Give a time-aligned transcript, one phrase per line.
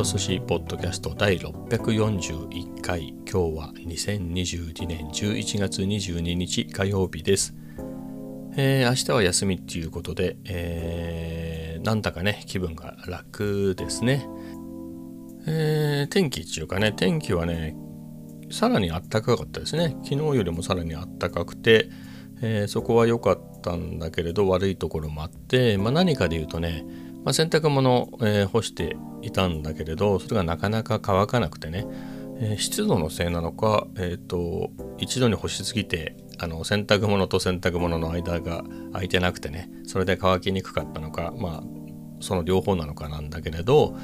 [0.00, 3.08] ト寿司ポッドキャスト第641回。
[3.30, 7.54] 今日は2022年11月22日火曜日です、
[8.56, 14.26] えー、明日は休みっていうことで、えー、なんだかね気分が楽ですね、
[15.46, 17.76] えー、天気っていうかね天気はね
[18.50, 19.98] さらに暖かかったですね。
[20.04, 21.90] 昨日よりもさらに暖かくて、
[22.40, 26.86] えー、そこは良かったんだけれど悪いところもあって、まあ、何かで言うとね
[27.24, 31.86] まあ、洗濯物、えー、干していたんだけれどそれがなかなか乾かなくてね、
[32.40, 41.62] えー、湿度のせいなのか、えーと、一度に干しすぎてあの洗濯物と洗濯物の間が空いてなくてねそれで乾きにくかったのかまあ
[42.20, 43.96] その両方なのかなんだけれど、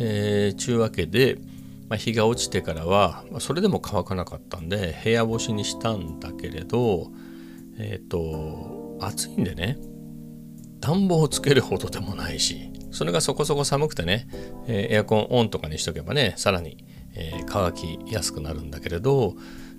[0.00, 1.38] えー、ちゅうわけで、
[1.88, 7.10] まあ、日が落ちてからは、まあ、それでも乾かなかったんで部屋干しにしたんだけれど
[7.78, 9.78] えっ、ー、と暑いんでね
[10.84, 14.28] 暖房をつけるほどでもないしそれがそこそこ寒くてね、
[14.66, 19.34] えー、エアコンオンとかにしとけばねさらに、えー、乾きやすくなるんだけれど、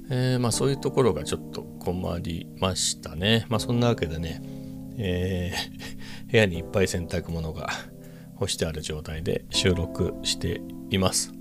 [0.09, 3.45] えー、まあ、そういうところがちょっと困りましたね。
[3.49, 4.41] まあそんなわけでね、
[4.97, 5.53] え
[6.31, 7.69] 部屋にいっぱい洗濯物が
[8.35, 11.31] 干してある状態で収録しています、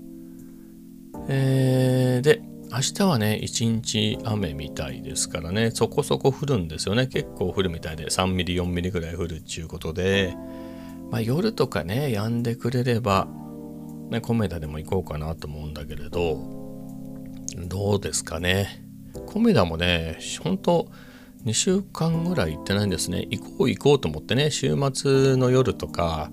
[1.27, 2.41] えで
[2.75, 7.07] 明日はね、一日雨みたいですからね、そこそこ降るんですよね。
[7.07, 10.35] 結構降るみたいで、3ミリ、4ミリぐらい降るっていうことで、
[11.09, 13.29] まあ、夜とかね、止んでくれれば、
[14.09, 16.37] ね、コメダでも行こうかなと思うんだけれど、
[17.65, 18.85] どうですかね。
[19.25, 20.89] コメダもね、本当
[21.45, 23.25] 2週間ぐらい行ってないんですね。
[23.29, 26.29] 行こう行こうと思ってね、週末の夜とか、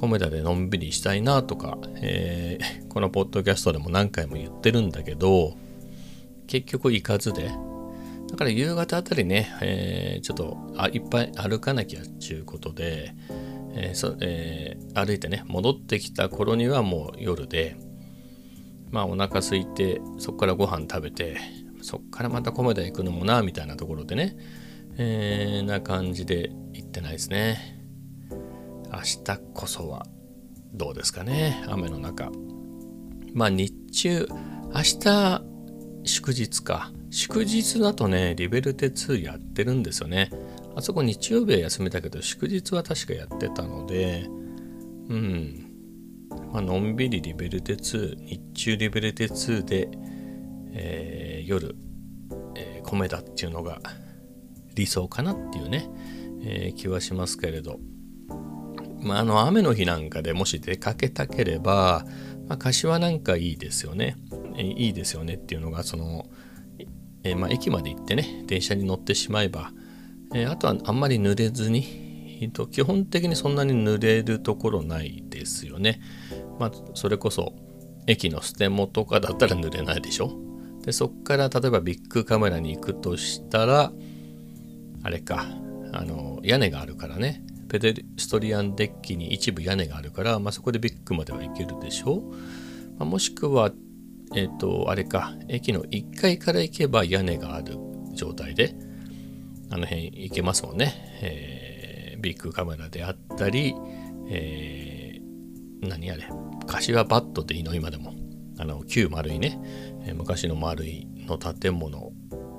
[0.00, 5.60] コメダでのんびりしたいなとか、えー、このポッドキャストでも何回も言ってるんだけど、
[6.46, 7.50] 結局行かずで、
[8.30, 13.14] だから夕方あたりね、えー、ちょっとあいっぱい歩かなきゃっていうことで、
[13.74, 17.76] えーそえー、歩いてね、戻ってきた頃にはもう夜で、
[18.90, 21.36] まあお腹空いて、そこからご飯食べて、
[21.82, 24.36] そこからまた米田行くのもな、みたいなところでね、
[24.96, 27.82] えー、な感じで行ってないですね。
[28.90, 30.06] 明日こそは
[30.74, 32.30] どうですかね、雨の中。
[33.34, 34.26] まあ日中、
[34.74, 35.51] 明日
[36.04, 36.92] 祝日か。
[37.10, 40.30] 祝日だとね、リベルテ2やってるんですよね。
[40.74, 44.26] あそこ日曜日は休みだけど、祝日は確かやってたので、
[45.08, 45.66] うん。
[46.52, 49.88] まあのんびりリベルテ2、日中リベルテ2で、
[50.72, 51.76] えー、夜、
[52.56, 53.80] えー、米だっていうのが
[54.74, 55.88] 理想かなっていうね、
[56.42, 57.78] えー、気はしますけれど。
[59.02, 62.06] まあ、あの雨の日なんかでもし出かけたければ、
[62.48, 64.16] まあ、柏なんかいいですよね。
[64.58, 66.26] いいですよねっていうのがその、
[67.24, 69.72] え、まあ、駅まで行ってね電車に乗ってしまえば、
[70.34, 76.00] え、あとはあんまり濡れずに、えー、と基本的にそんなに濡れるところないですよね。
[76.58, 77.54] まあ、それこそ
[78.06, 80.32] 駅のステモとかだったら濡れないでしょ。
[80.84, 83.92] でそっから例えばビッグカメラに行くとしたら
[85.04, 85.46] あれか
[85.92, 92.22] あの屋根があるからねペデストリアンデッキに一部屋根があるから、まあ、そこでビッグまでは行けるでしょう、
[92.98, 93.70] まあ、もしくは
[94.34, 97.76] えっ、ー、と、あれか、駅の1階から行けば屋根がある
[98.14, 98.74] 状態で、
[99.70, 100.94] あの辺行けますもんね。
[101.22, 103.74] えー、ビッグカメラであったり、
[104.28, 106.28] えー、何あれ、
[106.66, 107.74] 柏バットでいいの？
[107.74, 108.14] 今でも。
[108.58, 109.58] あの、旧丸いね、
[110.04, 112.12] えー、昔の丸いの建物、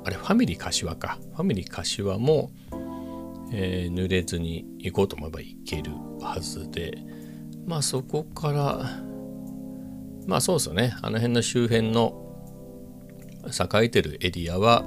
[0.05, 1.17] あれ、ファミリー柏か。
[1.34, 2.51] ファミリー柏も、
[3.51, 6.97] えー、濡れずに行こうと思えば行けるはずで、
[7.66, 9.12] まあそこから、
[10.28, 10.95] まあそうですよね。
[11.01, 12.19] あの辺の周辺の
[13.47, 14.84] 栄えてるエリアは、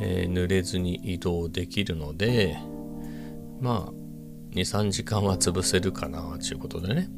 [0.00, 2.58] えー、濡れずに移動できるので
[3.60, 3.92] まあ
[4.54, 7.10] 23時間は潰せるかなということでね、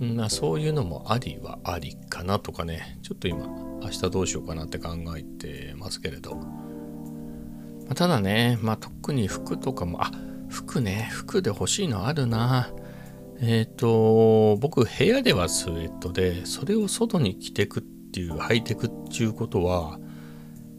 [0.00, 2.98] まあ、そういうのもありはありかなとかね。
[3.02, 6.46] ちょっと今明日どうしようかなって考えてますけれど、ま
[7.90, 10.10] あ、ただね、まあ、特に服とかもあ
[10.48, 12.70] 服ね服で欲しいのあるな。
[13.44, 19.98] えっ、ー、と、僕、部屋ではスウェットで、それを外に着てくっていう、履いてくっていうことは、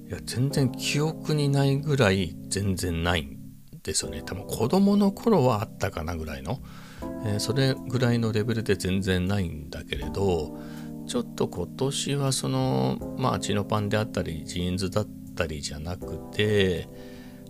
[0.08, 3.38] いや、全然記憶にないぐらい全然ないん
[3.84, 4.24] ですよね。
[4.26, 6.62] 多分子供の頃はあったかなぐらいの、
[7.26, 10.58] えー、それぐらいのレベルで全然ないんだけれど、
[11.06, 16.88] ちょっと今年はその、まあ、チノパンであったり、ジーンズだったりじゃなくて、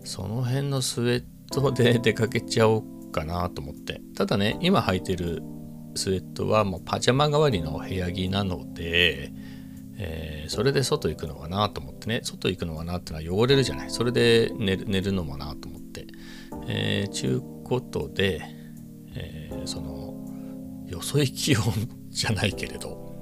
[0.03, 4.01] その辺のスウェットで出かけちゃおうかなと思って。
[4.17, 5.41] ただね今履いてる
[5.95, 9.31] スウェットはもうパジャマ代わりの部屋着なので、
[9.97, 12.21] えー、それで外行くのかなと思ってね。
[12.23, 13.89] 外行くのかなってのは汚れるじゃない。
[13.91, 16.07] それで寝る寝るのもなと思って。
[16.67, 18.41] えー、ちゅうことで、
[19.15, 20.13] えー、その
[20.87, 21.59] よそ行き用
[22.09, 23.13] じゃないけれど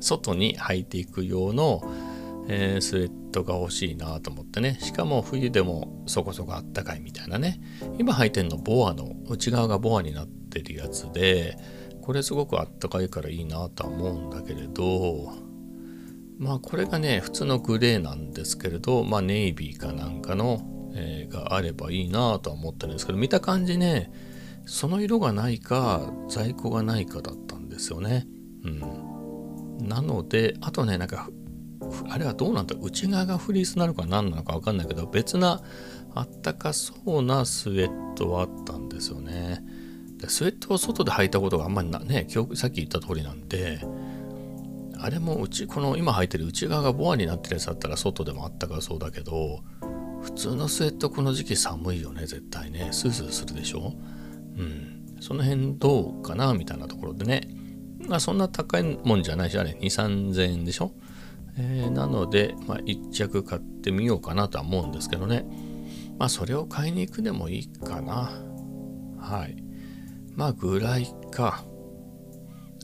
[0.00, 1.80] 外に履いていく用の、
[2.48, 4.78] えー、スウェットが欲しいなと思ってね。
[4.80, 7.60] しかも冬でもそこそこあったかいみたいなね。
[7.98, 11.56] 今履いてんのボアの内側がボアになってるやつで
[12.04, 15.32] これすごくあったかいからいいなとは思うんだけれど
[16.38, 20.60] まあこれがね普通のグレーなんですけれどまあネイビーかなんかの、
[20.94, 24.12] えー、があればいいなとは思ってるんですけど見た感じね
[24.66, 28.26] その色がないか在庫がないかだったんですよね。
[28.64, 31.28] うん、なのであとねなんか
[32.08, 35.62] あれはどうなんだ内側がフリースなのか何なのか分かんないけど別な
[36.14, 39.64] あったかそうなスウェットはあったんですよね。
[40.18, 43.80] でスウェットを外で履いたことがあんまりなねさっき言った通りなんで
[44.98, 49.62] あれもうちこの今履いてる内側がボアになってるやつだったら外でもあったかそうだけど
[50.22, 52.88] 普通のスウェットこの時期寒いよね絶対ね。
[52.92, 53.92] スースーするでしょ？
[54.56, 55.16] うん。
[55.20, 57.48] その辺どうかなみたいなところでね。
[58.06, 60.92] まあそんな高いもんじゃないしあれ2 3 0 0 0円でしょ？
[61.56, 65.46] えー、なので、まあ、1着買ってみようかなとは思うんですけどね。
[66.18, 68.30] まあ、それを買いに行くでもいいかな。
[69.18, 69.56] はい。
[70.34, 71.64] まあ、ぐらいか。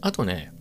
[0.00, 0.52] あとね、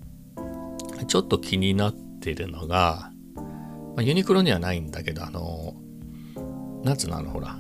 [1.08, 5.76] ちょっと気になってるのが、まあ、ユニクロにはないんだけど、あの、
[6.84, 7.60] なの、あの、ほら、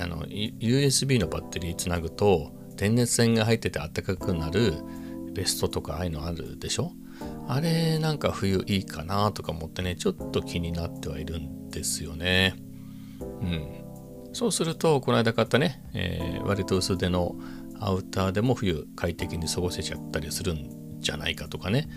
[0.00, 4.74] あの、USB のバッテリーつなぐと、電熱線が入っててあったかくなる
[5.32, 6.92] ベストとかああいうのあるでしょ？
[7.54, 12.54] あれなんか冬いいかなとか思ってねちょっと気になってはいるんですよね。
[13.20, 13.84] うん。
[14.32, 17.36] そうするとこの間買ったね、えー、割と薄手の
[17.78, 21.90] アウターでも冬快適に過ごせちゃったりするんじゃないかとかね、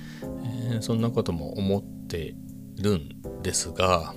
[0.72, 2.36] えー、そんなことも思って
[2.78, 4.13] るんですが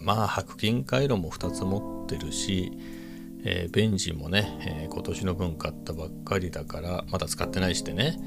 [0.00, 2.72] まあ白金回路も2つ持ってるし、
[3.44, 8.18] えー、ベンジンもね、えー、今年の分買ったばっかりだからまだ使ってないしてね、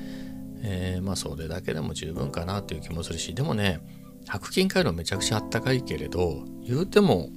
[0.64, 3.80] えー、まあそれだけでも十分かなっていう気もするしでもね
[4.28, 7.30] 白金回路めちゃくちゃあったかいけれど言うても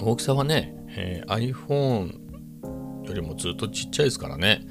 [0.00, 4.66] 大きさはね、えー、iPhone よりもずっとちっちゃいですからね。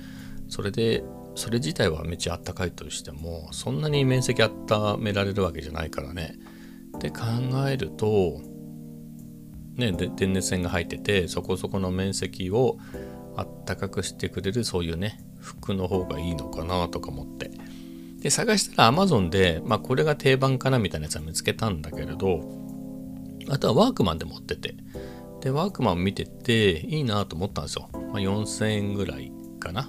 [0.48, 1.04] それで
[1.36, 6.36] それ自体はめっちゃあったかいとしてもそんなに面積温められるわけじゃないからね。
[6.96, 7.26] って考
[7.68, 8.42] えると
[9.76, 12.78] ね電熱線が入っててそこそこの面積を
[13.36, 17.52] あったかくしてくれるそういうね服の方がいいのかなとか思って。
[18.20, 22.42] で探したら Amazon で、まあ、これが定番かなみたいなやつは見つけたんだけれど
[23.50, 24.76] あとはワークマンで持ってて。
[25.42, 29.88] でワークマン見てていいなと思ったんですよ、まあ、4000円ぐらいかな。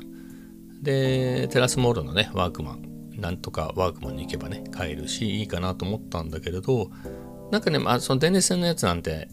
[0.83, 6.91] でテラスモールのねワークマンなんとかワークマンに行けばね買えるしいいかなと思ったんだけれど
[7.51, 9.29] なんかね、まあ、その電熱線のやつなんて、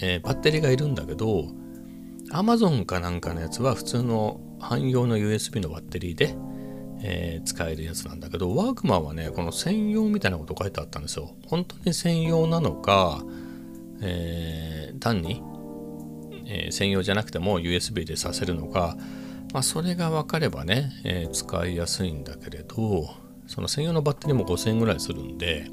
[0.00, 1.48] えー、バッテリーがいるんだけど
[2.32, 6.36] Amazon かなんかのやつは普通の汎用の USB のバッテリーで、
[7.02, 11.34] えー、使えるやつなんだけど、ワークマンはね、この専用みたいなこと書いてあったんですよ。
[11.46, 13.22] 本当に専用なのか、
[14.00, 15.42] えー、単に、
[16.46, 18.96] えー、専用じゃなくても USB でさせるのか、
[19.52, 23.08] まあ、それが分かればね、え使いやすいんだけれど、
[23.46, 25.70] その専用のバッテリーも5000円ぐらいするんで、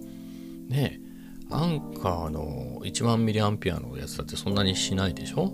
[0.69, 0.99] ね、
[1.49, 5.53] アンカーの1万ミリアンピアのやつだってそんなにしないでしょ？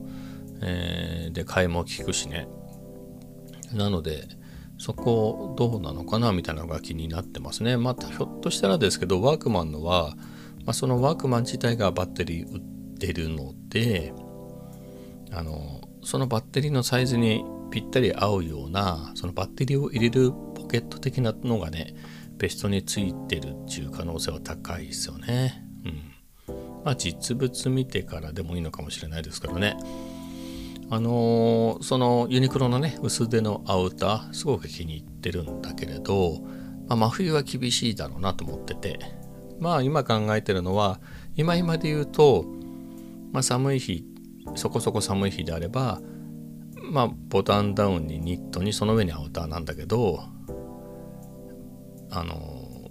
[0.62, 2.48] えー、で、買いも効くしね。
[3.74, 4.28] なので、
[4.78, 7.76] そこどうなのかなみたいなのが気になってますね。
[7.78, 10.16] またひょっとしたらですけど、ワークマンのは、
[10.66, 14.14] まあ、そのワークマン自体がバッテリー売ってるので、
[15.32, 21.96] あの、そのバッテリーのサイズにぴったり合うような、そのバッテリーを入れるポケット的なのがね、
[22.38, 25.66] ベストについてるっていう可能性は高いですよね。
[26.48, 26.64] うん。
[26.86, 29.78] まあ実物見てからでもいいのかもしれないですからね。
[30.90, 36.42] あのー、そのユニクロのね薄手のアウターすごく気に入ってるんだけれど、
[36.88, 39.00] まあ、真冬は厳しいだろうなと思ってて。
[39.62, 41.02] まあ今考えてるのは
[41.36, 42.46] 今今で言うと、
[43.34, 44.06] まあ、寒い日
[44.56, 46.00] そこそこ寒い日であれば
[46.82, 50.24] まあボタンダウンにニットにその上にアウターなんだけど
[52.10, 52.90] あの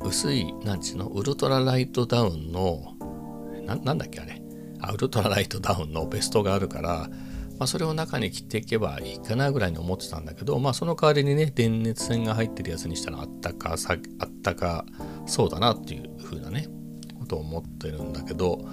[0.00, 1.06] ー、薄いなんちゅうの？
[1.06, 2.92] ウルトラライトダウンの
[3.82, 4.42] なんだっけあれ？
[4.92, 7.08] ウルトラライトダウンのベストがあるから
[7.62, 14.84] まあ、それを中に着ていけばいいかなぐらいに思ってたんだけど、まあ、その代わりにね電熱線が入ってるやつにしたらあったかさあったか
[15.26, 16.66] そうだなっていう風なね
[17.20, 18.66] ことを思ってるんだけど、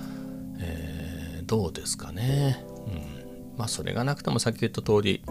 [0.57, 5.21] えー、どうですかね、うん、まあそれがなくてもさっき言った通り、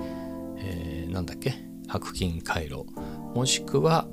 [0.58, 1.56] えー、なんだっけ
[1.88, 2.86] 白金回路。
[3.34, 4.06] もしくは、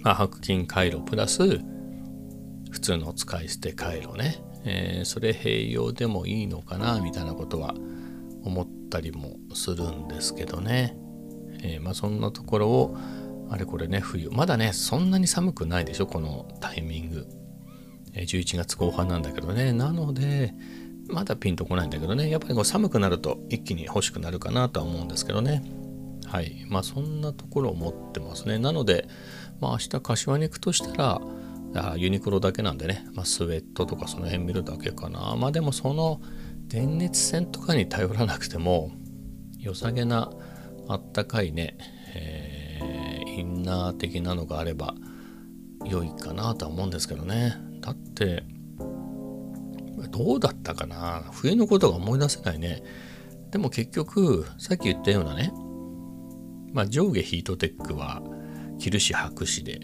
[0.00, 1.60] まあ、白金回路プラス
[2.72, 7.76] 普通の使い捨て回路ね、えー、それ併用でもいいのかなみたいなことは
[8.44, 10.96] 思ったりもするんですけどね、
[11.62, 12.96] えー、まあ、そんなところを
[13.50, 14.30] あれこれね冬。
[14.30, 17.26] まだねそんなに寒くないでしょこのタイミング。
[18.14, 19.72] 11月後半なんだけどね。
[19.72, 20.54] なので
[21.08, 22.30] まだピンとこないんだけどね。
[22.30, 25.62] やっぱりこう寒くなると一気に欲しくなるかなとは思うんですけどね。
[26.26, 26.64] はい。
[26.70, 28.58] まあそんなところを持ってますね。
[28.58, 29.06] なので
[29.60, 35.36] まあ明日柏に行くとしたらユニクロだけなんでね、まあ、スウェットとかその辺見るだけかな。
[35.36, 36.20] まあでもその
[36.72, 38.92] 電熱線とかに頼らなくても
[39.58, 40.30] 良さげな
[40.88, 41.76] あったかいね、
[42.14, 44.94] えー、インナー的なのがあれば
[45.84, 47.56] 良いかなとは思うんですけどね。
[47.82, 48.44] だって
[50.10, 51.28] どうだったかな？
[51.32, 52.82] 冬のことが思い出せないね。
[53.50, 55.52] でも結局さっき言ったようなね
[56.72, 58.22] まあ上下ヒートテックは
[58.78, 59.78] 着るし履くしで。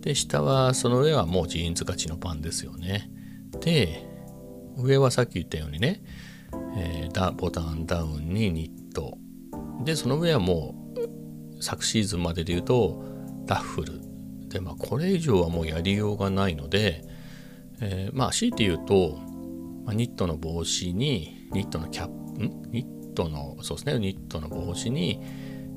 [0.00, 3.10] で下はその上はもうジーンズ勝ちのパンですよね。
[3.60, 4.06] で
[4.76, 6.02] 上はさっき言ったようにね、
[6.76, 9.18] えー、ボタンダウンにニット。
[9.84, 10.74] でその上はも
[11.58, 13.04] う昨シーズンまでで言うと
[13.46, 14.00] ダッフル。
[14.48, 17.02] でまあこれ以上はもうやりようがないので、
[17.80, 19.18] えー、まあ強いて言うと、
[19.84, 23.98] まあ、ニットの帽子にニットのキャップニットのそうですね。
[23.98, 25.20] ニットの帽子に、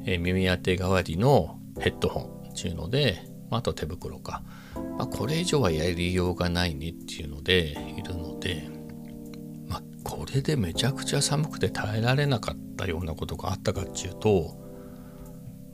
[0.05, 4.43] えー、耳当て代わりのヘッドホンっていうのでまあと手袋か、
[4.97, 8.69] まあ、これ以上はやりようがないねっていうのでいるので、
[10.07, 14.57] これでめちゃくちゃ寒くて耐えられなかったようなことがあったかっていうと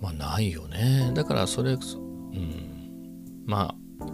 [0.01, 1.11] まあないよね。
[1.13, 3.43] だからそれうん。
[3.45, 4.05] まあ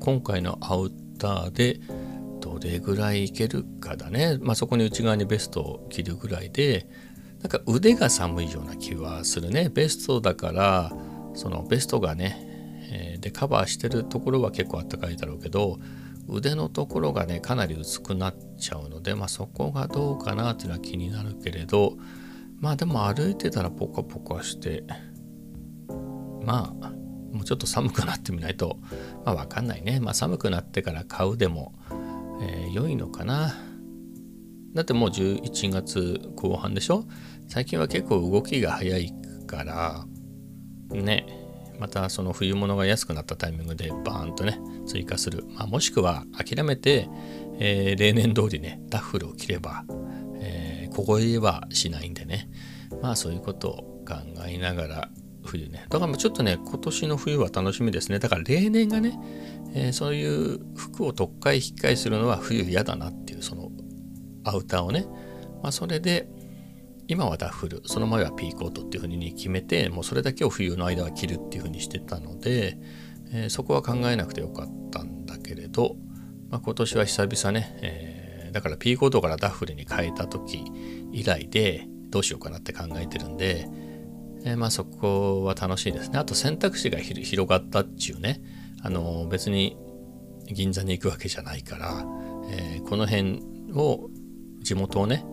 [0.00, 1.80] 今回のアウターで
[2.40, 4.38] どれぐらいいけるかだね。
[4.40, 6.86] まあそこに内側にベストを着るぐらいで
[7.40, 9.70] なんか腕が寒いような気はするね。
[9.72, 10.92] ベストだから
[11.34, 12.52] そのベストがね
[12.92, 15.78] えー、でカバーしてるところは結構あったかいだろうけど
[16.28, 21.96] 腕のところがねかなり薄くなっちゃうので、まあ、そこがどうかなっていうのは気になるけれど
[22.60, 24.84] まあでも歩いてたらポカポカして
[26.44, 26.90] まあ
[27.32, 28.78] もうちょっと寒くなってみないと
[29.24, 31.74] まあ分かんないね、まあ、寒くなってから買うでも、
[32.40, 33.54] えー、良いのかな。
[34.74, 37.04] だってもう11月後半でしょ？
[37.48, 39.12] 最近は結構動きが早い
[39.46, 40.06] から
[40.90, 41.41] ね。
[41.82, 47.08] またその冬物が安くなったタイミングでバーンとね追加する、まあ、もしくは諦めて、
[47.58, 49.84] えー、例年通りねダッフルを着れば、
[50.36, 52.48] えー、凍えはしないんでね。
[53.02, 54.14] まあそういうことを考
[54.46, 55.08] えながら
[55.44, 55.86] 冬ね。
[55.88, 58.20] だからちょっとね今年の冬は楽しみですね。
[58.20, 59.18] だから例年がね、
[59.74, 63.72] えー、そういう服を特会引き換えするのは冬嫌だなっていうその
[64.44, 65.04] アウターをね、
[65.64, 66.28] まあ、それで
[67.08, 72.78] 今はダッフルその前はピーコートっていう風に決めてもうそれだけを冬の間は着るっていう風にしてたので、
[73.32, 75.96] えー、そこは考えなくてよかったんだけれど、
[76.50, 80.64] まあ、今年は久々ね、えー、だからピーコートからダッフルに変えた時
[81.12, 83.68] 以来でどうしようかなって考えてるんで、
[84.44, 86.18] えー、まあそこは楽しいですね。
[86.18, 88.40] あと選択肢が広がったっちゅうね。
[88.82, 89.76] あの別に
[90.46, 92.04] 銀座に行くわけじゃないから、
[92.50, 93.42] えこの辺
[93.74, 94.10] を
[94.60, 95.24] 地元をね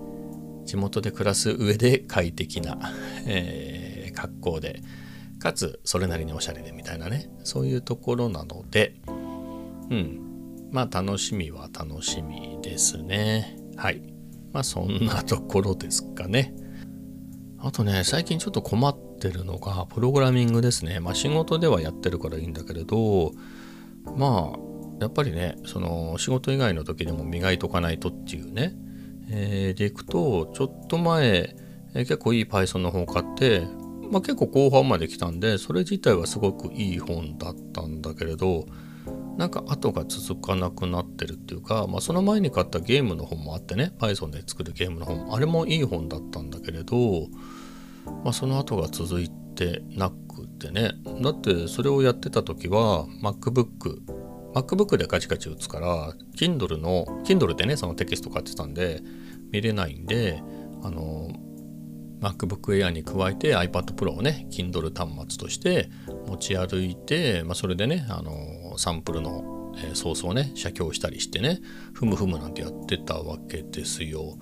[0.69, 2.77] 地元で暮らす上で快適な、
[3.25, 4.83] えー、格好で
[5.39, 7.27] かつそれなりにおしゃれでみたいなね。
[7.43, 8.93] そういうところなので
[9.89, 10.69] うん。
[10.71, 13.57] まあ楽しみは楽しみですね。
[13.77, 14.03] はい。
[14.53, 16.53] まあそんなところですかね。
[17.57, 20.99] あとね最近ちょっと困ってるのがプログラミングですね。
[20.99, 23.31] まあ仕事ではやってるからいいんだけれど
[24.15, 24.59] まあ
[25.01, 28.75] やっぱりねその仕事以外の時でも磨いとかないとっていうね。
[29.31, 31.55] えー、でいくとちょっと前、
[31.93, 33.67] えー、結構いい Python の本を買って、
[34.11, 38.65] まあ、結構後半まで来たんでそれ自体はすごくいい本だったんだけれど
[39.37, 47.27] なんか後が続かなくなってるっていうか、まあ、その前に買ったゲームの本もあってね Python で作るゲームの本あれもいい本だったんだけれど、
[48.25, 50.91] まあ、その後が続いてなくてね。
[51.21, 54.18] だってそれをやってた時は MacBook
[54.61, 59.01] MacBook でカチカチ打つから Kindle の Kindle でねそのテキスト買ってたんで
[59.51, 60.41] 見れないんで
[60.83, 61.29] あの
[62.21, 65.89] MacBook Air に加えて iPad Pro をね Kindle 端末として
[66.27, 71.59] 持ち歩いて、まあ、それでねあのサンプルの、えー、ソースをね写経したりしてね
[71.93, 74.37] ふむふむなんてやってたわけですよ、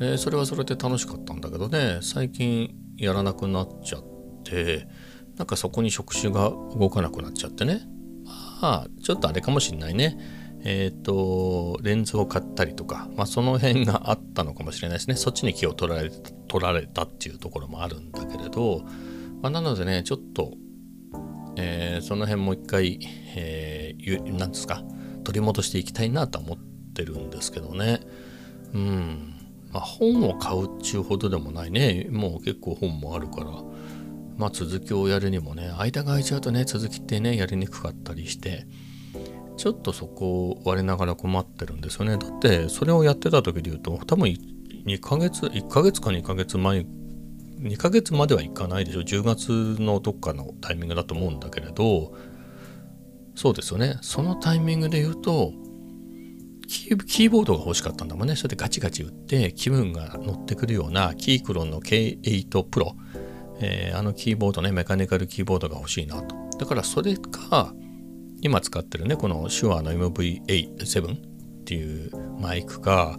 [0.00, 4.04] えー、それはそれで楽しかったんだけどね最近やらなくなっちゃっ
[4.44, 4.86] て
[5.36, 7.82] なんかそこに触手が動かなくなっちゃってね。
[8.60, 10.18] まあちょっとあれかもしんないね
[10.68, 15.14] えっ、ー、と、レンズを買ったりとか、まあ、その辺があったのかもしれないですね。
[15.14, 18.82] そっちに気を取られ取られたっていうところもあるんだけれど、
[19.42, 20.54] まあ、なのでね、ちょっと、
[21.56, 22.98] えー、その辺もう一回、
[23.36, 24.82] えー、なんですか、
[25.22, 26.58] 取り戻していきたいなと思っ
[26.94, 28.00] てるんですけどね。
[28.74, 29.34] うん。
[29.72, 32.08] まあ、本を買うっちゅうほどでもないね。
[32.10, 33.62] もう結構本もあるから。
[34.36, 38.66] まあ続きをやるにもね間が空いちゃうとね続きってねやりにくかったりして
[39.56, 42.18] ちょっとそこを我ながら困ってるんですよね。
[42.18, 44.28] だってそれをやってた時で言うと多分
[44.84, 46.86] 2ヶ月1ヶ月か2ヶ月前
[47.60, 49.00] 2ヶ月まではいかないでしょ。
[49.00, 52.14] 10月のどっかのタイミングだと思うんだけれど
[53.34, 53.98] そうですよね。
[54.02, 55.52] そのタイミングで言うと
[56.68, 58.36] キーボードが欲しかったんだもんね。
[58.36, 62.92] それでガチガチ打って気分が乗ってくるようなキークロンの K8 Pro、
[63.60, 66.36] えー、あのキーボードね、メカニカルキーボードが欲しいなと。
[66.58, 67.74] だからそれか、
[68.42, 71.20] 今使ってるね、この手話の MV7 っ
[71.64, 72.10] ていう
[72.40, 73.18] マイクか、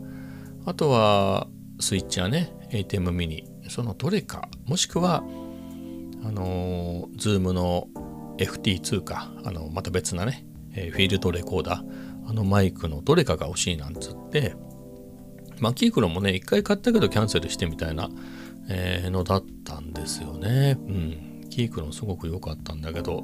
[0.66, 1.48] あとは
[1.80, 5.24] スイッチはね、ATEM ミニ、そのどれか、もしくは、
[6.24, 7.88] あのー、 Zoom の
[8.38, 14.56] FT2 か、あの、また別なね、え、フィールドレコーダー、あのマイクのどれかが欲しいなんつって
[15.60, 18.10] まあ Keychron もね一回買ったけどキャンセルしてみたいな、
[18.70, 20.78] えー、のだったんですよね。
[20.80, 21.28] うん。
[21.58, 23.24] Keychron すごく良かったんだけど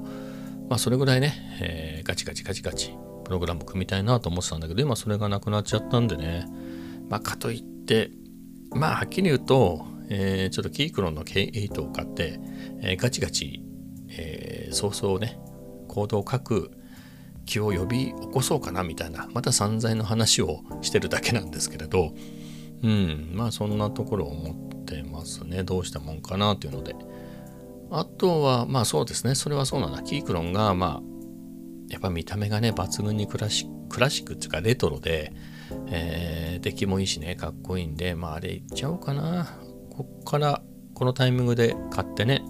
[0.68, 6.48] まあそれぐらいね、えー、ガチガチガチガチプログラム組みたいなと思ってたんだけど今それがなくなっちゃったんでね。
[7.10, 8.10] まあかといって
[8.72, 12.40] まあはっきり言うと、えー、ちょっとキークロンの K8 を買って、
[12.82, 13.64] えー、ガチガチ、
[14.10, 15.38] えー、早々ね
[15.88, 16.72] コードを書く
[17.46, 22.14] 気を呼び起こそうかなみたいなまた散財の話をしてるだけなんですけれど
[22.82, 23.32] うん。
[23.34, 25.63] まあそんなところを思ってますね。
[25.63, 26.96] どうしたもんかなというので。
[27.92, 29.36] あとはまあそうですね。
[29.36, 30.02] それはそうなんだ。
[30.02, 31.02] キークロンがまあ
[31.90, 35.34] やっぱ見た目がね抜群にクラシクラシックっていうかレトロで、
[35.88, 37.36] えー、出来もいいしね。
[37.36, 39.58] かっこいいんでまああれいっちゃおうかな。
[39.92, 40.62] こっから
[40.94, 42.44] このタイミングで買ってね、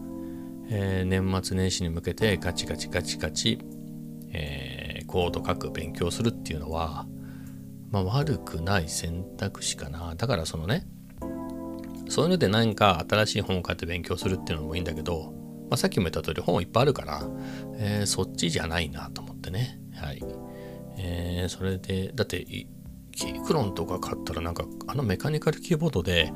[0.69, 3.59] えー、年末年始に向けてガチガチガチガチ、
[4.31, 7.05] えーコード書く勉強するっていうのは、
[7.91, 10.15] まあ、悪くない選択肢かな。
[10.15, 10.87] だからそのね
[12.09, 15.33] そういうので何か新しい本を買って勉強するっていうのもいいんだけど、
[15.69, 17.23] まあ、さっきも言った通り本いっぱいあるから、
[17.77, 19.79] えー、そっちじゃないなと思ってね。
[19.95, 20.21] はい、
[20.97, 26.33] えー、それでだって Keychron とか買ったらなんかあのメカニカルキーボードで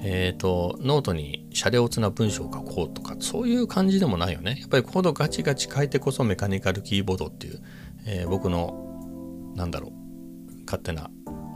[0.00, 4.58] えっ、ー、と、ノートにシャレオツな文章を書こうとか、そういう感じでもないよね。
[4.60, 7.60] やっぱりコードガチガチ書いてこそメカニカルキーボードっていう、
[8.06, 11.10] えー、僕のなんだろう勝手な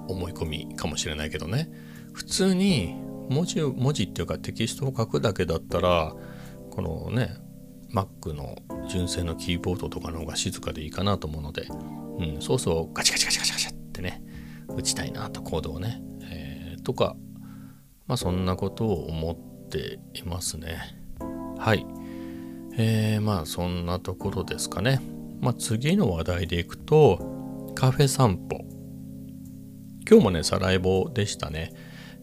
[0.08, 1.70] 思い込みかもしれないけどね。
[2.12, 2.96] 普通に
[3.28, 6.14] 文字文字っていうかテキストを書くだけだったら
[6.70, 7.36] このね
[7.92, 8.56] Mac の
[8.88, 11.66] 純正のキーボードとかの方が静かでいいかなと思うので、
[12.18, 14.22] うん、そうそうガチガチガチガチガチってね
[14.74, 17.16] 打ちたいなとコードをね、えー、とか
[18.06, 20.78] まあそんなことを思っていますね。
[21.58, 21.86] はい。
[22.74, 25.00] えー、まあそんなところですかね。
[25.40, 28.64] まあ、次の話題でいくとカフェ散歩。
[30.08, 31.72] 今日もねサラエボでしたね。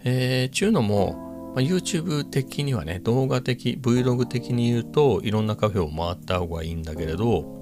[0.04, 7.58] えー、ちゅうのも、まあ、YouTube 的にはね動画的 Vlog 的に言うといろんなカフェを回った方がいいんだけれど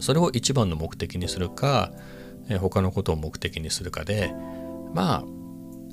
[0.00, 1.92] それを一番の目的にするか、
[2.48, 4.34] えー、他のことを目的にするかで
[4.94, 5.24] ま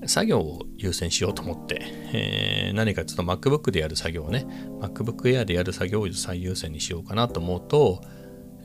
[0.03, 1.79] あ作業を優先しようと思って、
[2.13, 4.47] えー、何かちょっと MacBook でやる作業をね
[4.79, 8.01] MacBook Air でやる作業を最優先にしようかなと思うと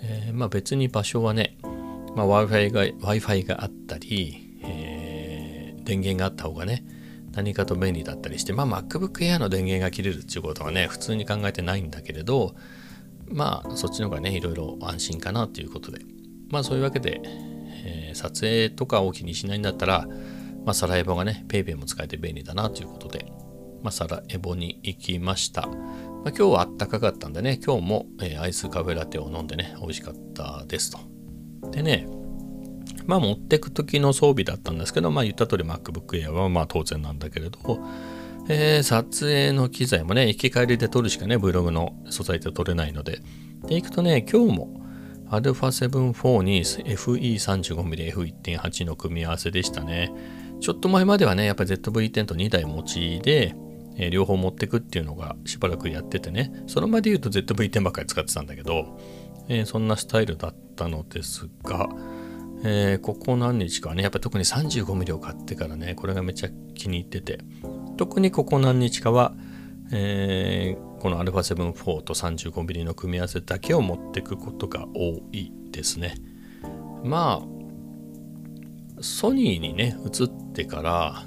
[0.03, 1.57] えー、まあ、別に場所はね、
[2.15, 4.46] まあ、Wi-Fi が Wi-Fi があったり、
[5.87, 6.85] 電源があった方がね
[7.33, 12.55] 何かと便利だったりして、まあ、MacBook Air の電源が切れるっていうことはね普通に考えてないんだけれど
[13.29, 16.01] まあそっちの方がねいろいろ安心かなということで
[16.51, 20.07] まあそういうわけで、えー、撮影とかを気にしないんだったら、
[20.65, 23.33] まあ、サラエボがね PayPay も使えて便利だなということで、
[23.83, 25.69] まあ、サラエボに行きました。
[26.27, 30.99] まあ、今日はあったかかったんでね、今日も、えー、アイスカフェラテを飲んでね、美味しかったですと。
[31.71, 32.09] でね、
[33.07, 37.59] まあ持ってく時の装備だったんですけど、まあ言った通り MacBook Air はまあ当然なんだけれど、
[38.49, 43.21] えー、撮影の機材もね、行き帰りで撮るしかね、Vlog の素材で撮れないので。
[43.67, 44.81] で、行くとね、今日も
[45.31, 50.13] α7-4 に FE35mm F1.8 の組み合わせでしたね。
[50.61, 53.55] ちょっと前まではね、やっぱり ZV-10 と2台持ちで、
[53.97, 58.99] えー、両方持ってくっていうのがしばらくやっててね、その場で言うと ZV-10 ばっかり使ってたんだけど、
[59.49, 61.89] えー、そんなスタイルだったのですが、
[62.69, 67.39] えー、ここ何日かね、やっぱ特に 35mm を買ってからね、これがめっちゃ気に入ってて、
[67.97, 69.35] 特にここ何日かは、
[69.93, 76.17] えー、この α7-4 と 35mm の組み合わせだけを持っていくことが多いですね。
[77.05, 81.23] まあ、ソニーにね、移ってから、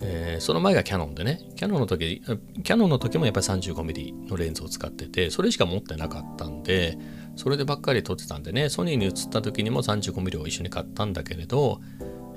[0.00, 2.22] えー、その前がキャノンでね、キャノンの時、
[2.64, 6.98] キャノンの時もやっぱり 35mm のレンズを使ってて、それしか持ってなかったんで、
[7.36, 11.80] それでばっかり撮ってたんでね、ソニーに移った時にも 35mm を一緒に買ったんだけれど、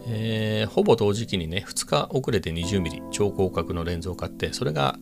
[0.07, 4.97] えー、ほぼ同時期にね、2日遅れて 20mm 超広角のレンズを買って、それが、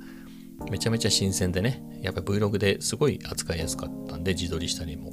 [0.70, 5.12] めちゃめちゃ新鮮でねやっぱり Vlog ですごい扱いやすかったんで自撮りしたりも、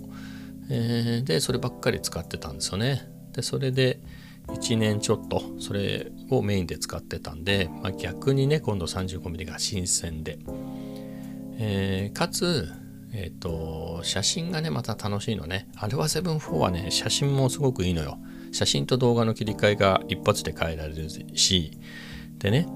[0.70, 3.08] えー、でそればっかり使ってたんですよね。
[3.32, 4.00] でそれで
[4.48, 10.38] 1年ちょっとそれをメインで使ってたんで、まあ、逆にね今度 35mm が新鮮で、
[11.58, 12.68] えー、かつ
[13.12, 15.68] えっ、ー、と、写真がね、また楽しいのね。
[15.76, 18.18] アルファ7-4はね、写真もすごくいいのよ。
[18.52, 21.78] 写真と動画の切り替えが一発で変えられるし、
[22.38, 22.66] でね、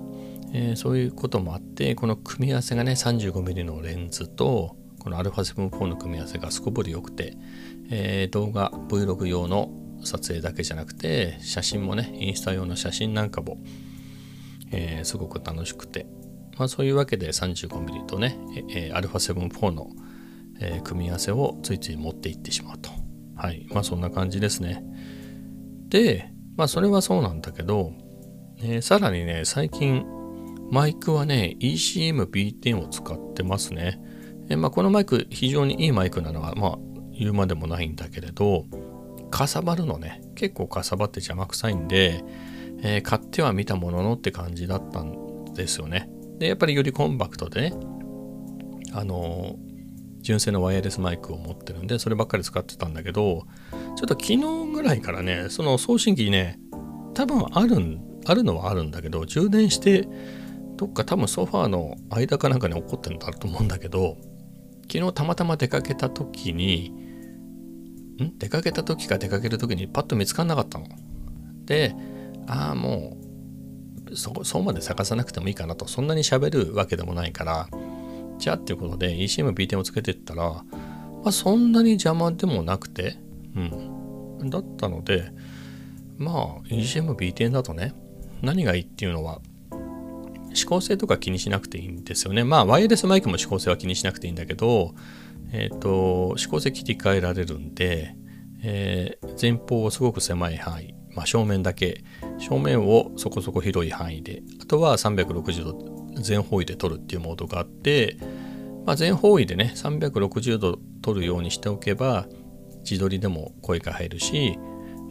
[0.53, 7.37] えー、そういうこともあって、この組み合わせがね、35mm のレンズと、このアルファ7-4の組み合わせがすこぶり良くて、
[7.91, 9.71] えー、動画 Vlog 用の
[10.03, 13.59] 撮影だけじゃなくて、写真もね、インスタ用の写真なんかも、
[14.71, 16.07] えー、すごく楽しくて、
[16.57, 18.39] まあそういうわけで 35mm とね、
[18.71, 19.91] えファ7-4の
[20.61, 22.91] えー、組み合わせをついつい持っていってしまうと。
[23.37, 23.67] はい。
[23.71, 24.85] まあそんな感じですね。
[25.89, 27.93] でまあそれはそうなんだけど、
[28.59, 30.05] えー、さらにね最近
[30.71, 34.01] マイクはね ECM-B10 を使ってますね、
[34.49, 36.79] えー、まあ、このマイク非常にいいマイクなのはまあ
[37.13, 38.65] 言うまでもないんだけれど
[39.31, 40.21] かさばるのね。
[40.37, 42.25] 結構かさばって邪魔くさいんで、
[42.83, 46.09] えー、買ってはみたもののって感じだったんですよね。
[46.39, 47.77] でやっぱりよりコンパクトでね
[48.93, 49.57] あの
[50.25, 53.47] 純正のワイヤレスマイクを持ってるんでそればっかり使ってたんだけど
[53.97, 54.39] ちょっと昨日
[54.73, 56.59] ぐらいからねその送信機ね
[57.15, 60.09] 多分あるんあるのはあるんだけど充電して
[60.77, 64.17] どっか多分ソファーの間かなんかに起こってるんだと思うんだけど
[64.91, 66.93] 昨日たまたま出かけた時に
[68.23, 68.39] ん？
[68.39, 70.87] 出かけた時か出かける時にパッと見つかんなかったの。
[71.65, 71.95] で、
[72.47, 73.17] ああ、も
[74.11, 75.89] う、そ、そうまで探さなくてもいいかなと。
[75.89, 77.69] そんなに喋るわけでもないから、
[78.39, 80.65] じゃあっていうことで ECM、BTM をつけてったら、ま
[81.27, 83.17] あ、そんなに邪魔でもなくて、
[83.57, 84.51] うん。
[84.51, 85.31] だったので、
[86.19, 87.95] まあ、ECM、BTM だとね、
[88.43, 89.41] 何がいいっていうのは、
[90.51, 92.45] 指向性とか気にしなくていいんですよね。
[92.45, 94.95] まあ、ワイヤレスマイクも指向性は気にしなくていいんだけど、
[95.53, 98.17] えっ、ー、と、指向性切り替えられるんで、
[98.63, 102.05] えー、前方をすごく狭い範囲、まあ、正面だけ、
[102.39, 108.17] 正面をそこそこ広い範囲で、あとは360度全方位で撮るっていうモードがあって、
[108.87, 112.27] まあ、全方位でね、360度撮るようにしておけば、
[112.89, 114.59] 自撮りでも声が入るし、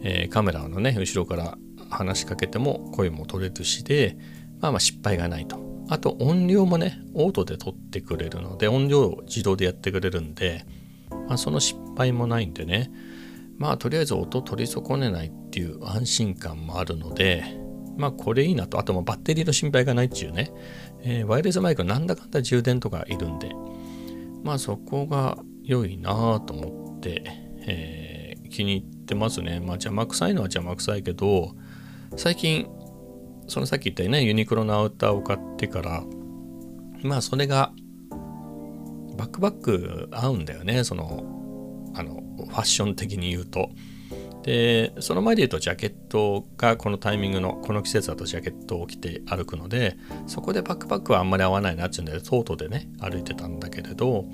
[0.03, 1.57] えー、カメラのね、後ろから
[1.89, 4.17] 話しかけても声も取れるしで、
[4.61, 5.61] まあまあ失敗がないと。
[5.89, 10.65] あと音量もね、オートで取ってくれるので、音量を自動でやってくれるんで、
[11.27, 12.91] まあ、その失敗もないんでね、
[13.57, 17.43] まあとりあえず音取り損ねないっていう安心感もあるので、
[17.97, 20.51] まあこれいいなと、あともバッテリーの心配がないっていうね、
[21.03, 23.51] えー、ワイヤレスマイクはなんだかんだ充電とかいるんで、
[24.43, 27.23] まあそこが良いなと思って、
[27.67, 29.59] えー、気に入ってますね。
[29.59, 31.55] まあ邪魔くさいのは邪魔くさいけど、
[32.15, 32.67] 最近
[33.47, 36.03] そのさっき言ったよねユニクロのアウターを買ってから
[37.01, 37.73] まあそれが
[39.17, 43.69] バックバック合うんだよねそのあのファッション的に言うと
[44.43, 49.95] でその前で言うとジャケットがこのタイミングのこの季節だとジャケットを着て歩くので
[50.27, 54.25] そこでバックパックはあんまり合わないなっていうんでトートでね歩いてたんだけれど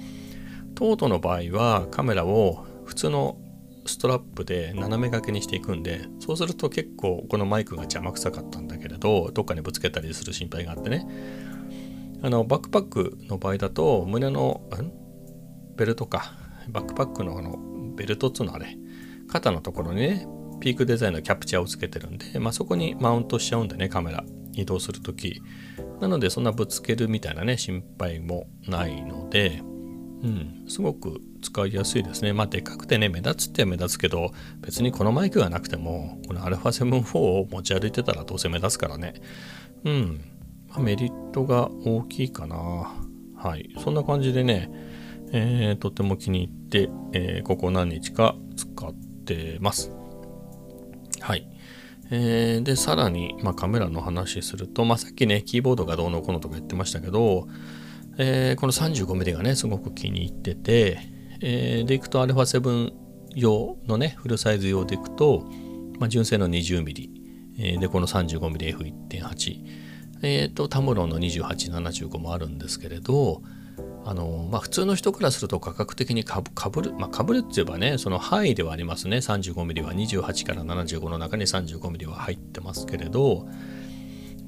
[0.76, 3.38] トートの場合はカメラを普通の
[3.86, 11.08] ストラップで斜め掛けにしていくんでそうすると結構このマイクが邪魔くさかったんだけれどどっかにぶつけたりする心配があってね。
[12.22, 14.62] あのバックパックの場合だと胸の
[15.76, 16.34] ベルトか。
[16.68, 17.58] バックパックのあの
[17.96, 18.78] ベルトっつうのあれ。
[19.32, 20.28] 肩のところにね
[20.60, 25.42] ピークデザインのキャプチャーをつけてるんで、まあ、そこにマウントしちゃうんでねカメラ移動するとき
[26.02, 29.62] なのでそんなぶつけるみたいなね心配もないので
[30.22, 32.34] うん、すごく使いやすいですね。
[32.34, 39.14] まあ、でかくてね、目立つって目立つけど、別にこのマイクがなくても、この α7-4 を持ち歩いてたらどうせ目立つからね。
[39.86, 40.22] うん。
[40.68, 42.56] まあ、メリットが大きいかな。
[43.36, 43.74] はい。
[43.80, 44.70] そんな感じでね、
[45.32, 48.69] えー、とても気に入って、えー、ここ何日か使
[49.34, 49.92] ってます。
[51.22, 51.48] はい。
[52.12, 57.48] えー、で、さらに、まあ、カメラの話すると、まあ、さっきね、キーボードがどうのこうのとか言ってましたけど、
[58.18, 61.00] えー、この 35mm がね、すごく気に入ってて、
[61.42, 62.92] えー、でいくと α7
[63.36, 65.46] 用のね、フルサイズ用でいくと、
[66.00, 67.10] まあ、純正の 20mm、
[67.60, 69.60] えー、で、この 35mmF1.8、
[70.22, 73.42] えっ、ー、と、タムロンの2875もあるんですけれど、
[74.10, 79.18] あのまあ、普通の人からすると価格的にかぶかぶる、まあ、かぶるって言えばね、その範囲ではありますね。
[79.18, 83.48] 35mm は28から75の中に 35mm は入ってますけれど、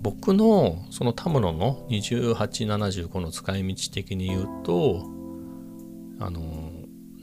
[0.01, 5.05] 僕のそのタムロンの2875の使い道的に言うと
[6.19, 6.71] あの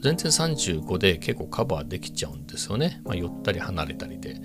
[0.01, 4.37] 全然35で結構カバーできちゃうんですよね、まあ、寄ったり離れたりで、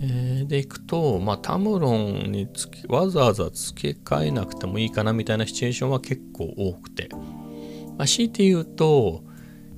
[0.00, 7.10] え、でいくと、まあ、タムロンにつけわざわざ付け替えなくてもいいかなみたいなシチュエーションは結構多くて、
[7.96, 9.22] まあ、強いて言うと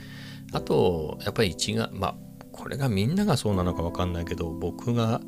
[0.53, 2.15] あとやっぱり一がまあ
[2.51, 5.21] これがみんながそうなのか分かんないけど僕が、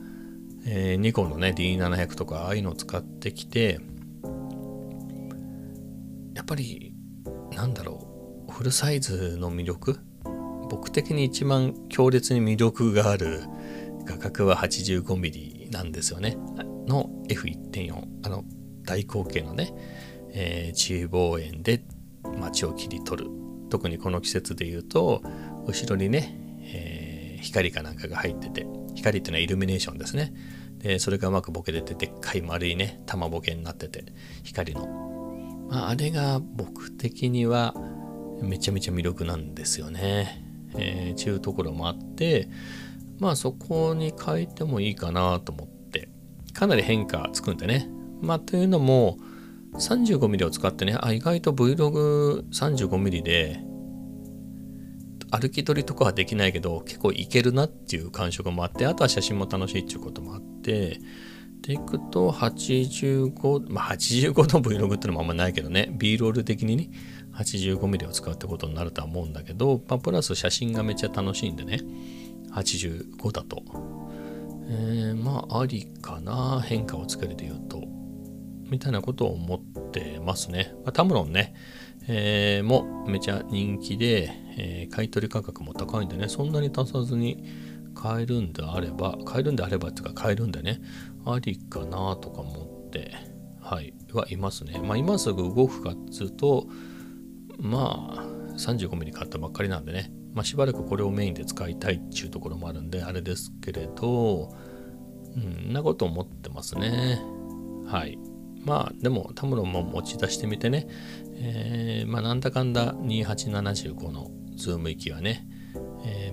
[0.70, 3.80] えー、ニコンのね D700 とかああいうのを使ってきて
[6.34, 6.94] やっぱり
[7.54, 10.00] なんだろうフルサイズの魅力？
[10.70, 13.44] 僕的に一番強烈に魅力がある
[14.04, 16.38] 画角は 85mm なんですよね。
[16.86, 18.44] の F1.4 あの
[18.86, 19.74] 大口径のね、
[20.32, 21.84] えー、中望遠で
[22.38, 23.30] 街を切り取る。
[23.70, 25.22] 特にこの季節で言うと
[25.66, 30.34] 後ろにね、えー、光かなんかが入ってて光っていうのはイルミネーションですね。
[30.80, 34.06] でそれがうまくボケ出てでっかい丸いね玉ボケになってて
[34.44, 37.74] 光の、まあ、あれが僕的には
[38.42, 40.44] めちゃめちゃ魅力なんですよね、
[40.76, 42.50] えー、ちゅうところもあって
[43.20, 45.78] まあそこに変えてもいいかなと思って。
[46.58, 47.88] かなり変化つくんでね。
[48.20, 49.20] まあというのも
[49.76, 53.60] 35mm を使ってねあ意外と Vlog35mm で
[55.30, 61.00] 歩き撮りとかはできないけど結構いけるなっていう感触もあってあとは写真も楽しいっていうこともあって
[61.62, 66.90] でいくと85まあ85の Vlog ってのもあんまないけどね B ロール的にね
[67.34, 71.80] 85mm を使うってことになるとは思うんだけど、まあ、プラス写真がめっちゃ楽しいんでね
[72.52, 73.64] 85だと。
[74.70, 76.62] えー、まあ、ありかな。
[76.66, 77.84] 変化をつけるで言うと。
[78.70, 80.74] みたいなことを思ってますね。
[80.84, 81.54] まあ、タムロンね、
[82.08, 87.46] えー、もめちゃ人気で、えー、買取価格も高いんでね、そんなに足さずに
[87.98, 90.80] 買えるんであれば、買えるんであればっていうか買えるんでね、
[91.26, 93.12] ありかなとか思って、
[93.60, 94.80] はい、はいますね。
[94.84, 96.68] まあ今すぐ動くかっつうと、
[97.58, 104.56] まあ 35mm 買ったばっかりなんでね、まあ、しばらくこれをメインで使いたいっていうところもあるんであれですけれど、
[105.36, 107.20] うん、なこと思ってますね。
[107.88, 108.20] はい。
[108.64, 110.88] まあでもタムロンも持ち出してみてね、
[111.36, 115.48] えー、まあなんだかんだ2875のズーム域はね、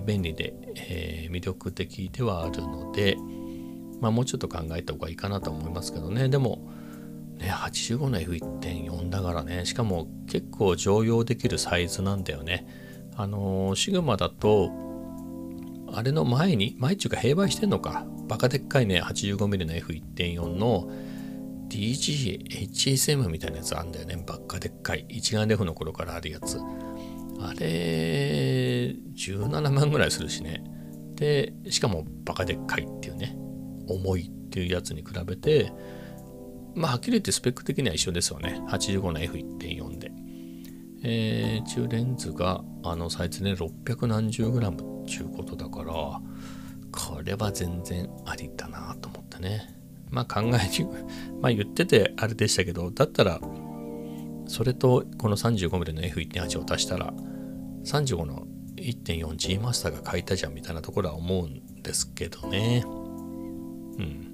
[0.05, 3.17] 便利で、えー、魅力的ではあるので、
[4.01, 6.29] まあもうちょっと考えた方がいいかなと思いますけどね。
[6.29, 6.69] でも、
[7.37, 12.65] ね、85の F1.4 だからね、しかも結構常用できるサイズなんだよね。
[13.15, 14.71] あのー、シグマだと、
[15.93, 18.05] あれの前に、前っていうか併売してんのか。
[18.27, 20.89] バカでっかいね、85mm の F1.4 の
[21.69, 24.21] DGHSM みたいなやつあんだよね。
[24.25, 25.05] バカでっかい。
[25.09, 26.59] 一眼レフの頃からあるやつ。
[27.39, 30.63] あれ、17万ぐらいするしね。
[31.15, 33.37] で、しかもバカでっかいっていうね。
[33.87, 35.71] 重いっていうやつに比べて、
[36.75, 38.61] まあ、はっきり言ってスペック的には一緒ですよね。
[38.67, 40.11] 85の F1.4 で。
[41.07, 45.93] えー、中レンズがあのサイズで600何十グラムっていうことだから
[46.91, 49.69] これは全然ありだなと思ってね
[50.09, 50.85] まあ考えに
[51.41, 53.39] まあ言っててあれでしたけどだったら
[54.47, 57.13] それとこの 35mm の F1.8 を足したら
[57.83, 64.31] 35の 1.4G マスターが書いたじゃんみたいなところは思うんですけどねうん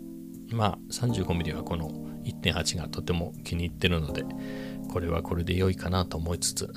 [0.52, 1.90] まあ 35mm はこの
[2.24, 4.24] 1.8がとても気に入ってるので
[4.92, 6.74] これはこれで良いかなと思いつつ、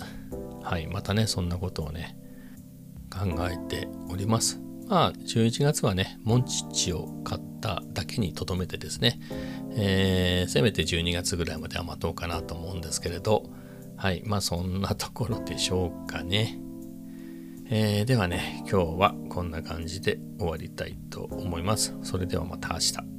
[0.62, 2.16] はい、またね、そんなことをね、
[3.10, 4.60] 考えております。
[4.86, 9.18] まあ、11月はね、モンチッチを買っただけにとどめてですね、
[9.76, 13.44] えー、せめて12月ぐらいまでは待とうかなと思うんですけれど、
[13.96, 16.58] はい、まあそんなところでしょうかね。
[17.70, 21.96] えー、ではね、今日はこんな感じで終わりたいと思います。
[22.02, 23.13] それではまた明日。